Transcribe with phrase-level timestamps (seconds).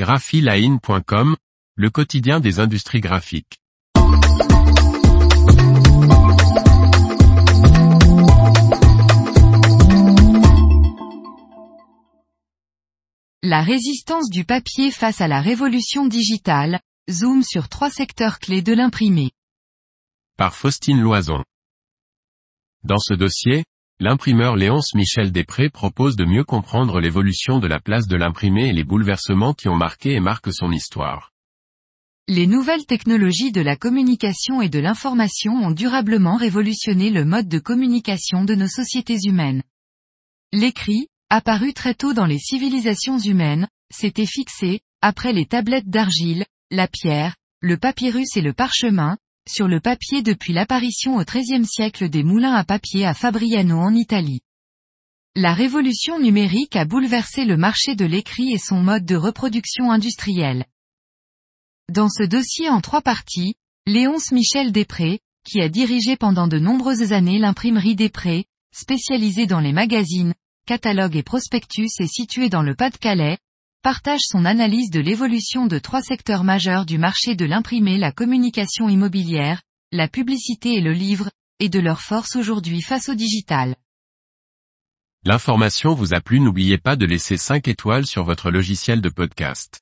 [0.00, 1.36] graphiline.com,
[1.74, 3.58] le quotidien des industries graphiques.
[13.42, 16.80] La résistance du papier face à la révolution digitale,
[17.10, 19.32] zoom sur trois secteurs clés de l'imprimé.
[20.38, 21.44] Par Faustine Loison.
[22.84, 23.64] Dans ce dossier,
[24.00, 28.72] l'imprimeur Léonce Michel Després propose de mieux comprendre l'évolution de la place de l'imprimé et
[28.72, 31.32] les bouleversements qui ont marqué et marquent son histoire.
[32.26, 37.58] Les nouvelles technologies de la communication et de l'information ont durablement révolutionné le mode de
[37.58, 39.62] communication de nos sociétés humaines.
[40.52, 46.88] L'écrit, apparu très tôt dans les civilisations humaines, s'était fixé, après les tablettes d'argile, la
[46.88, 49.18] pierre, le papyrus et le parchemin,
[49.50, 53.94] sur le papier depuis l'apparition au XIIIe siècle des moulins à papier à Fabriano en
[53.94, 54.40] Italie.
[55.34, 60.64] La révolution numérique a bouleversé le marché de l'écrit et son mode de reproduction industrielle.
[61.88, 63.54] Dans ce dossier en trois parties,
[63.86, 69.72] Léonce Michel Després, qui a dirigé pendant de nombreuses années l'imprimerie Després, spécialisée dans les
[69.72, 70.34] magazines,
[70.66, 73.38] catalogues et prospectus et située dans le Pas-de-Calais,
[73.82, 78.88] partage son analyse de l'évolution de trois secteurs majeurs du marché de l'imprimé la communication
[78.88, 83.76] immobilière, la publicité et le livre, et de leur force aujourd'hui face au digital.
[85.24, 89.80] L'information vous a plu n'oubliez pas de laisser 5 étoiles sur votre logiciel de podcast.